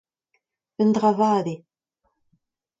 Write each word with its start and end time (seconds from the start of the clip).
un 0.81 0.89
dra 0.95 1.11
vat 1.19 1.45
eo. 1.53 1.61